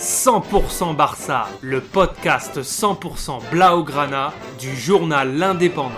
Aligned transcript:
100% 0.00 0.96
Barça, 0.96 1.46
le 1.60 1.82
podcast 1.82 2.62
100% 2.62 3.50
Blaugrana 3.50 4.32
du 4.58 4.74
journal 4.74 5.36
L'Indépendant. 5.36 5.90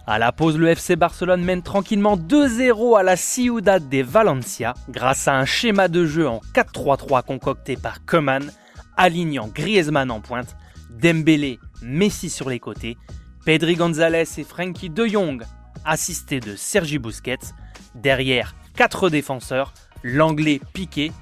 À 0.07 0.19
la 0.19 0.33
pause, 0.33 0.59
le 0.59 0.69
FC 0.69 0.97
Barcelone 0.97 1.43
mène 1.45 1.63
tranquillement 1.63 2.17
2-0 2.17 2.99
à 2.99 3.03
la 3.03 3.17
Ciudad 3.17 3.87
de 3.89 4.03
Valencia 4.03 4.75
grâce 4.89 5.29
à 5.29 5.37
un 5.37 5.45
schéma 5.45 5.89
de 5.89 6.07
jeu 6.07 6.27
en 6.29 6.41
4-3-3 6.55 7.25
concocté 7.25 7.77
par 7.77 8.05
Koeman, 8.05 8.51
alignant 8.97 9.49
Griezmann 9.49 10.11
en 10.11 10.21
pointe, 10.21 10.57
Dembélé, 10.91 11.59
Messi 11.83 12.31
sur 12.31 12.49
les 12.49 12.59
côtés, 12.59 12.97
Pedri 13.45 13.75
González 13.75 14.29
et 14.39 14.45
Frankie 14.45 14.91
de 14.91 15.07
Jong 15.07 15.45
assisté 15.85 16.41
de 16.41 16.57
Sergi 16.57 16.99
Busquets. 16.99 17.55
Derrière, 17.95 18.55
quatre 18.77 19.11
défenseurs, 19.11 19.75
l'anglais 20.03 20.61
Piqué, 20.73 21.13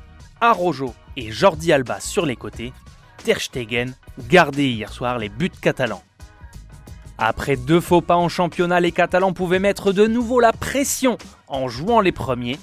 Arojo 0.41 0.95
et 1.17 1.31
Jordi 1.31 1.73
Alba 1.73 2.01
sur 2.01 2.27
les 2.27 2.37
côtés. 2.37 2.73
Ter 3.25 3.41
Stegen 3.41 3.95
gardé 4.29 4.69
hier 4.69 4.93
soir 4.93 5.19
les 5.19 5.29
buts 5.29 5.51
catalans. 5.61 6.03
Après 7.23 7.57
deux 7.57 7.81
faux 7.81 8.01
pas 8.01 8.17
en 8.17 8.31
championnat, 8.31 8.81
les 8.81 8.93
Catalans 8.93 9.35
pouvaient 9.35 9.59
mettre 9.59 9.93
de 9.93 10.07
nouveau 10.07 10.41
la 10.41 10.55
pression 10.55 11.19
en 11.49 11.69
jouant 11.69 12.01
les 12.01 12.13
premiers. 12.13 12.59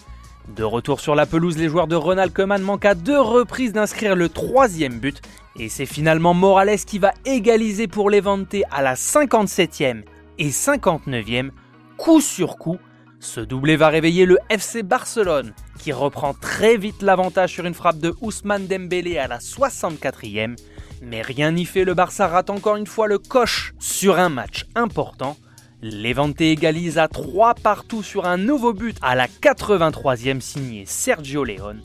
De 0.48 0.64
retour 0.64 1.00
sur 1.00 1.14
la 1.14 1.28
pelouse, 1.28 1.60
les 1.60 1.70
joueurs 1.70 1.86
de 1.86 1.96
Ronald 1.96 2.34
Koeman 2.34 2.64
manquent 2.64 2.86
à 2.86 2.96
deux 2.96 3.20
reprises 3.20 3.72
d'inscrire 3.72 4.16
le 4.16 4.30
troisième 4.30 4.98
but. 4.98 5.22
Et 5.60 5.70
c'est 5.70 5.86
finalement 5.86 6.34
Morales 6.34 6.80
qui 6.80 6.98
va 6.98 7.14
égaliser 7.26 7.88
pour 7.88 8.10
les 8.10 8.20
vanter 8.20 8.64
à 8.72 8.82
la 8.82 8.96
57e 8.96 10.04
et 10.40 10.50
59e 10.50 11.52
coup 11.98 12.22
sur 12.22 12.58
coup. 12.58 12.78
Ce 13.20 13.42
doublé 13.42 13.76
va 13.76 13.90
réveiller 13.90 14.26
le 14.26 14.38
FC 14.50 14.84
Barcelone, 14.84 15.54
qui 15.80 15.92
reprend 15.92 16.34
très 16.34 16.78
vite 16.78 17.02
l'avantage 17.02 17.52
sur 17.54 17.66
une 17.66 17.74
frappe 17.74 17.98
de 17.98 18.14
Ousmane 18.22 18.68
Dembélé 18.68 19.18
à 19.18 19.28
la 19.28 19.40
64e. 19.40 20.56
Mais 21.02 21.22
rien 21.22 21.52
n'y 21.52 21.66
fait, 21.66 21.84
le 21.84 21.96
Barça 21.96 22.28
rate 22.28 22.50
encore 22.50 22.76
une 22.76 22.88
fois 22.88 23.08
le 23.08 23.18
coche 23.18 23.74
sur 23.80 24.20
un 24.20 24.30
match 24.30 24.66
important. 24.76 25.36
Levante 25.82 26.42
égalise 26.42 26.98
à 26.98 27.08
3 27.08 27.56
partout 27.56 28.04
sur 28.04 28.26
un 28.26 28.38
nouveau 28.38 28.74
but 28.74 28.98
à 29.02 29.16
la 29.16 29.28
83e 29.28 30.40
signé 30.40 30.86
Sergio 30.86 31.44
León. 31.44 31.82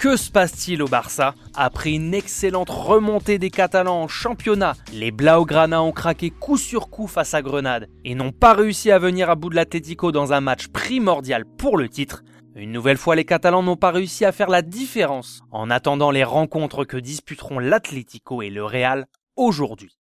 Que 0.00 0.16
se 0.16 0.30
passe-t-il 0.30 0.82
au 0.82 0.88
Barça 0.88 1.34
Après 1.54 1.92
une 1.92 2.14
excellente 2.14 2.70
remontée 2.70 3.38
des 3.38 3.50
Catalans 3.50 4.00
en 4.04 4.08
championnat, 4.08 4.72
les 4.94 5.10
Blaugrana 5.10 5.82
ont 5.82 5.92
craqué 5.92 6.30
coup 6.30 6.56
sur 6.56 6.88
coup 6.88 7.06
face 7.06 7.34
à 7.34 7.42
Grenade 7.42 7.86
et 8.06 8.14
n'ont 8.14 8.32
pas 8.32 8.54
réussi 8.54 8.90
à 8.90 8.98
venir 8.98 9.28
à 9.28 9.34
bout 9.34 9.50
de 9.50 9.56
l'Atlético 9.56 10.10
dans 10.10 10.32
un 10.32 10.40
match 10.40 10.68
primordial 10.68 11.44
pour 11.44 11.76
le 11.76 11.90
titre. 11.90 12.22
Une 12.56 12.72
nouvelle 12.72 12.96
fois, 12.96 13.14
les 13.14 13.26
Catalans 13.26 13.62
n'ont 13.62 13.76
pas 13.76 13.90
réussi 13.90 14.24
à 14.24 14.32
faire 14.32 14.48
la 14.48 14.62
différence 14.62 15.42
en 15.50 15.68
attendant 15.68 16.10
les 16.10 16.24
rencontres 16.24 16.86
que 16.86 16.96
disputeront 16.96 17.58
l'Atlético 17.58 18.40
et 18.40 18.48
le 18.48 18.64
Real 18.64 19.04
aujourd'hui. 19.36 19.99